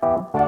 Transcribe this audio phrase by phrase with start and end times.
[0.00, 0.47] Música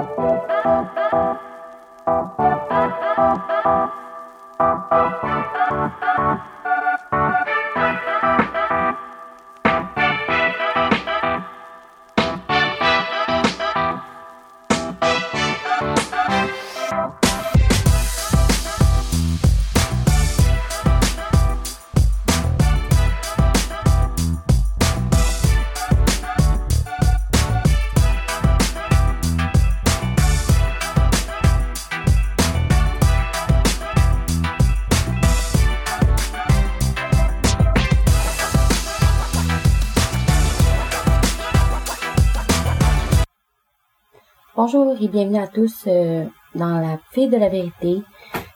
[44.62, 48.02] Bonjour et bienvenue à tous euh, dans la Fille de la vérité.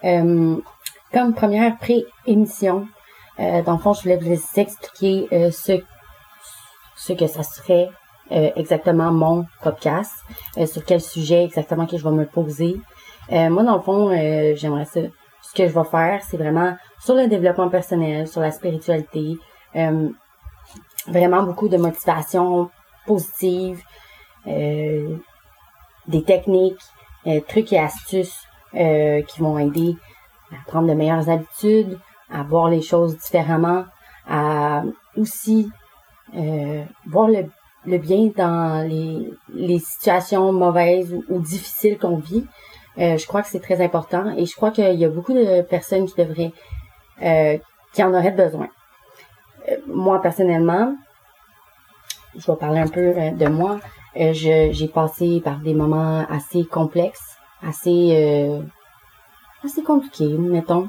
[0.05, 0.57] Euh,
[1.15, 2.87] comme première pré-émission,
[3.41, 7.89] euh, dans le fond, je voulais vous expliquer ce, que ça serait
[8.31, 10.13] exactement mon podcast,
[10.67, 12.79] sur quel sujet exactement que je vais me poser.
[13.31, 14.11] moi, dans le fond,
[14.57, 15.01] j'aimerais ça.
[15.41, 19.39] Ce que je vais faire, c'est vraiment sur le développement personnel, sur la spiritualité,
[21.07, 22.69] vraiment beaucoup de motivation
[23.07, 23.83] positive.
[26.09, 26.81] Des techniques,
[27.27, 28.39] euh, trucs et astuces
[28.75, 29.97] euh, qui vont aider
[30.53, 31.99] à prendre de meilleures habitudes,
[32.31, 33.85] à voir les choses différemment,
[34.29, 34.83] à
[35.17, 35.71] aussi
[36.37, 37.47] euh, voir le,
[37.87, 42.47] le, bien dans les, les situations mauvaises ou, difficiles qu'on vit.
[42.97, 46.07] je crois que c'est très important et je crois qu'il y a beaucoup de personnes
[46.07, 46.53] qui devraient,
[47.93, 48.69] qui en auraient besoin.
[49.87, 50.95] moi personnellement,
[52.37, 53.79] je vais parler un peu de moi.
[54.17, 58.63] Euh, j'ai passé par des moments assez complexes, assez euh,
[59.65, 60.89] assez compliqués, mettons.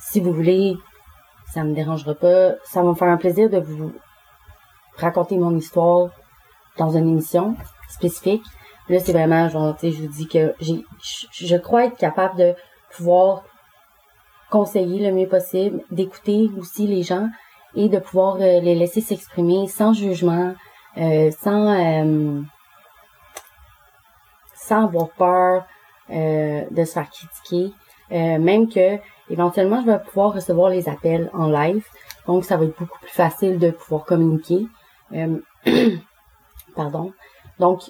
[0.00, 0.74] Si vous voulez,
[1.52, 2.52] ça me dérangera pas.
[2.64, 3.92] Ça va me faire un plaisir de vous
[4.96, 6.10] raconter mon histoire
[6.76, 7.56] dans une émission
[7.88, 8.44] spécifique.
[8.88, 10.84] Là, c'est vraiment genre, je vous dis que j'ai,
[11.32, 12.54] je crois être capable de
[12.94, 13.44] pouvoir
[14.50, 17.28] conseiller le mieux possible, d'écouter aussi les gens
[17.74, 20.54] et de pouvoir euh, les laisser s'exprimer sans jugement,
[20.96, 22.40] euh, sans euh,
[24.68, 25.66] sans avoir peur
[26.10, 27.72] euh, de se faire critiquer.
[28.12, 28.98] Euh, même que
[29.28, 31.84] éventuellement je vais pouvoir recevoir les appels en live.
[32.26, 34.66] Donc ça va être beaucoup plus facile de pouvoir communiquer.
[35.12, 35.38] Euh,
[36.76, 37.12] pardon.
[37.58, 37.82] Donc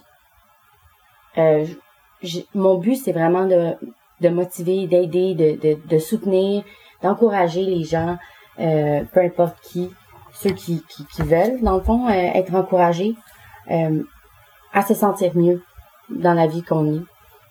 [2.55, 3.75] mon but c'est vraiment de,
[4.21, 6.65] de motiver, d'aider, de, de, soutenir,
[7.01, 8.19] d'encourager les gens,
[8.57, 9.89] peu importe qui,
[10.33, 13.15] ceux qui, qui, qui, veulent, dans le fond, être encouragés
[13.69, 15.63] à se sentir mieux,
[16.11, 17.05] dans la vie qu'on est,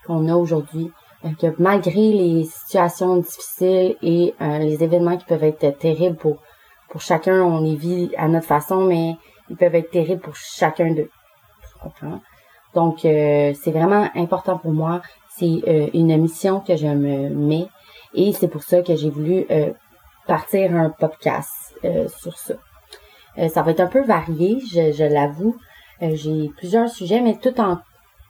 [0.06, 0.92] qu'on a aujourd'hui.
[1.26, 6.38] Euh, que malgré les situations difficiles et euh, les événements qui peuvent être terribles pour
[6.90, 9.16] pour chacun, on les vit à notre façon, mais
[9.50, 11.10] ils peuvent être terribles pour chacun d'eux.
[12.74, 15.02] Donc, euh, c'est vraiment important pour moi.
[15.36, 17.68] C'est une mission que je me mets
[18.14, 19.46] et c'est pour ça que j'ai voulu
[20.26, 22.56] partir un podcast sur ça.
[23.50, 25.56] ça va être un peu varié, je, je l'avoue.
[26.02, 27.80] j'ai plusieurs sujets, mais tout en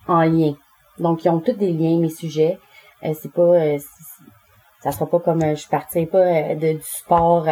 [0.07, 0.53] en lien.
[0.99, 2.59] Donc, ils ont tous des liens, mes sujets.
[3.03, 3.77] Euh, c'est pas, euh,
[4.81, 7.47] ça sera pas comme, euh, je partirai pas de, du sport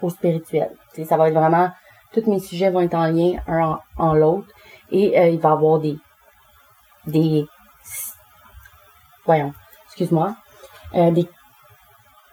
[0.00, 0.70] au spirituel.
[1.06, 1.70] ça va être vraiment,
[2.12, 4.48] tous mes sujets vont être en lien un en, l'autre.
[4.90, 5.98] Et il va y avoir des,
[7.06, 7.46] des,
[9.26, 9.52] voyons,
[9.86, 10.34] excuse-moi,
[10.94, 11.28] des,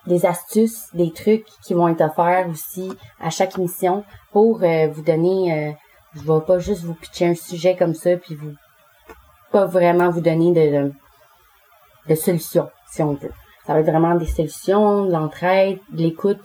[0.08, 5.76] des astuces, des trucs qui vont être offerts aussi à chaque émission pour vous donner,
[6.14, 8.54] je vais pas juste vous pitcher un sujet comme ça puis vous
[9.52, 10.54] pas vraiment vous donner
[12.08, 13.32] de, solutions, si on veut.
[13.66, 16.42] Ça va être vraiment des solutions, de l'entraide, de l'écoute,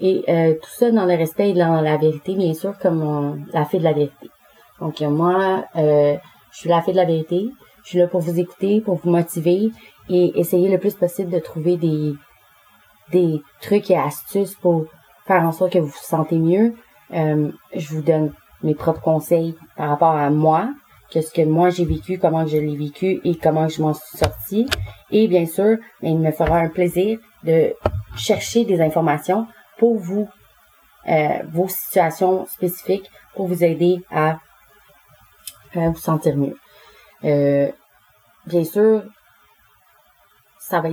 [0.00, 3.64] et euh, tout ça dans le respect et dans la vérité, bien sûr, comme la
[3.64, 4.30] fée de la vérité.
[4.80, 6.16] Donc euh, moi, euh,
[6.52, 7.50] je suis la fée de la vérité.
[7.82, 9.70] Je suis là pour vous écouter, pour vous motiver
[10.08, 12.14] et essayer le plus possible de trouver des,
[13.10, 14.86] des trucs et astuces pour
[15.26, 16.74] faire en sorte que vous vous sentez mieux.
[17.10, 20.68] je vous donne mes propres conseils par rapport à moi,
[21.10, 24.66] qu'est-ce que moi j'ai vécu, comment je l'ai vécu et comment je m'en suis sortie.
[25.10, 27.74] Et bien sûr, il me fera un plaisir de
[28.16, 29.46] chercher des informations
[29.78, 30.28] pour vous,
[31.08, 34.38] euh, vos situations spécifiques, pour vous aider à,
[35.74, 36.56] vous sentir mieux.
[37.24, 37.70] Euh,
[38.46, 39.02] bien sûr,
[40.58, 40.90] ça va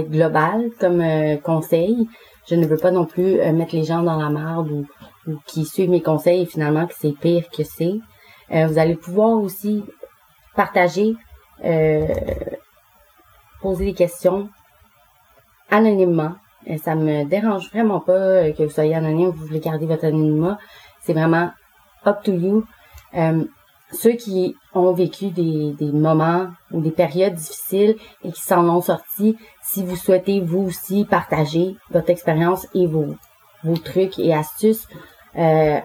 [0.00, 2.08] être global comme euh, conseil.
[2.48, 4.86] Je ne veux pas non plus mettre les gens dans la merde ou,
[5.26, 7.94] ou qui suivent mes conseils et finalement que c'est pire que c'est.
[8.52, 9.84] Euh, vous allez pouvoir aussi
[10.56, 11.14] partager,
[11.64, 12.06] euh,
[13.60, 14.48] poser des questions
[15.70, 16.34] anonymement.
[16.66, 20.58] Et ça me dérange vraiment pas que vous soyez anonyme, vous voulez garder votre anonymat.
[21.00, 21.50] C'est vraiment
[22.06, 22.64] up to you.
[23.14, 23.44] Euh,
[23.92, 28.80] ceux qui ont vécu des, des moments ou des périodes difficiles et qui s'en ont
[28.80, 33.16] sortis, si vous souhaitez vous aussi partager votre expérience et vos,
[33.64, 34.86] vos trucs et astuces,
[35.36, 35.80] euh,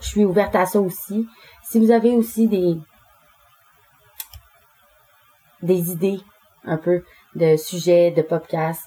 [0.00, 1.26] je suis ouverte à ça aussi.
[1.72, 2.76] Si vous avez aussi des
[5.62, 6.20] des idées
[6.66, 7.02] un peu
[7.34, 8.86] de sujets, de podcasts,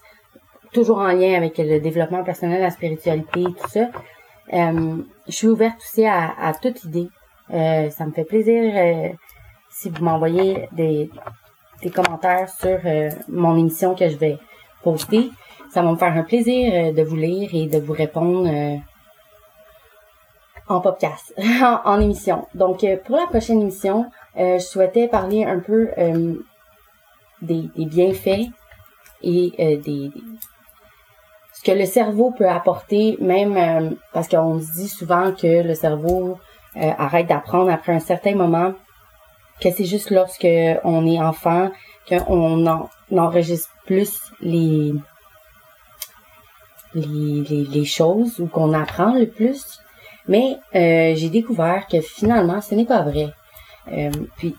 [0.72, 3.88] toujours en lien avec le développement personnel, la spiritualité, tout ça,
[4.54, 4.98] euh,
[5.28, 7.10] je suis ouverte aussi à, toute idée.
[7.52, 9.10] Euh, ça me fait plaisir euh,
[9.72, 11.10] si vous m'envoyez des,
[11.82, 12.78] des commentaires sur
[13.30, 14.38] mon émission que je vais
[14.84, 15.32] poster.
[15.72, 18.80] Ça va me faire un plaisir de vous lire et de vous répondre
[20.68, 21.34] en podcast,
[21.86, 22.48] en, émission.
[22.56, 25.90] Donc, pour la prochaine émission, je souhaitais parler un peu
[27.42, 28.50] des, des, bienfaits
[29.22, 30.12] et des,
[31.54, 36.38] ce que le cerveau peut apporter, même parce qu'on se dit souvent que le cerveau
[36.78, 38.74] euh, arrête d'apprendre après un certain moment,
[39.62, 40.48] que c'est juste lorsque
[40.84, 41.72] on est enfant
[42.10, 44.94] qu'on en, enregistre plus les,
[46.94, 49.80] les, les, choses ou qu'on apprend le plus.
[50.28, 53.30] Mais euh, j'ai découvert que finalement, ce n'est pas vrai.
[53.92, 54.56] Euh, puis,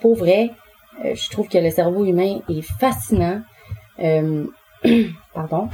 [0.00, 0.50] pour vrai,
[1.02, 3.40] je trouve que le cerveau humain est fascinant.
[5.34, 5.68] pardon.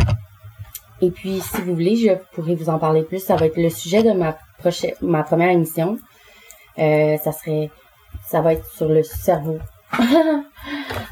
[1.00, 3.20] Et puis, si vous voulez, je pourrais vous en parler plus.
[3.20, 5.98] Ça va être le sujet de ma prochaine, ma première émission.
[6.78, 7.70] Euh, ça serait,
[8.26, 9.58] ça va être sur le cerveau.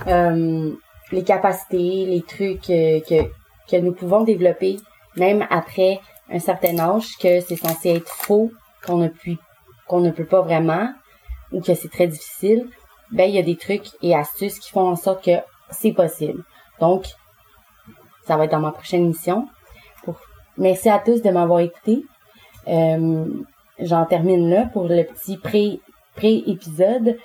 [0.06, 0.72] euh,
[1.12, 3.30] les capacités, les trucs euh, que,
[3.70, 4.76] que nous pouvons développer,
[5.16, 6.00] même après
[6.30, 8.50] un certain âge, que c'est censé être faux,
[8.84, 9.08] qu'on ne
[9.86, 10.88] qu'on ne peut pas vraiment,
[11.52, 12.68] ou que c'est très difficile.
[13.12, 15.38] Ben, il y a des trucs et astuces qui font en sorte que
[15.70, 16.42] c'est possible.
[16.80, 17.06] Donc,
[18.26, 19.48] ça va être dans ma prochaine émission.
[20.58, 22.04] Merci à tous de m'avoir écouté.
[22.66, 23.26] Euh,
[23.78, 25.80] J'en termine là pour le petit pré
[26.14, 27.18] pré-épisode.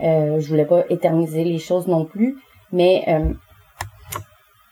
[0.00, 2.38] Euh, je voulais pas éterniser les choses non plus,
[2.72, 3.34] mais euh,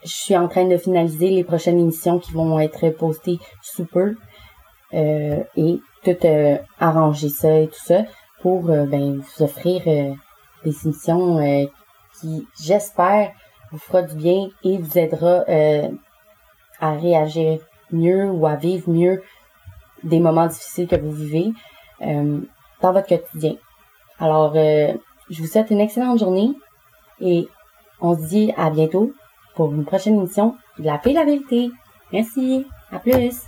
[0.06, 4.16] je suis en train de finaliser les prochaines émissions qui vont être postées sous peu
[4.94, 8.04] euh, et tout euh, arranger ça et tout ça
[8.40, 9.82] pour ben, vous offrir
[10.64, 11.68] des émissions
[12.20, 13.32] qui, j'espère,
[13.72, 15.42] vous fera du bien et vous aidera
[16.80, 17.58] à réagir
[17.90, 19.22] mieux ou à vivre mieux
[20.02, 21.52] des moments difficiles que vous vivez
[22.02, 22.40] euh,
[22.80, 23.54] dans votre quotidien.
[24.18, 24.92] Alors, euh,
[25.30, 26.50] je vous souhaite une excellente journée
[27.20, 27.48] et
[28.00, 29.12] on se dit à bientôt
[29.56, 31.70] pour une prochaine émission de La Paix la Vérité.
[32.12, 32.66] Merci.
[32.92, 33.42] À plus.